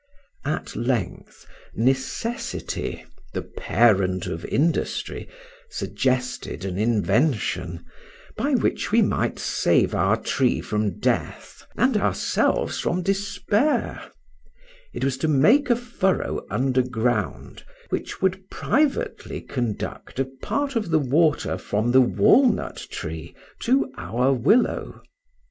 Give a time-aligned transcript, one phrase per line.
[0.45, 1.45] At length
[1.75, 5.29] necessity, the parent of industry,
[5.69, 7.85] suggested an invention,
[8.35, 14.09] by which we might save our tree from death, and ourselves from despair;
[14.91, 20.97] it was to make a furrow underground, which would privately conduct a part of the
[20.97, 25.03] water from the walnut tree to our willow.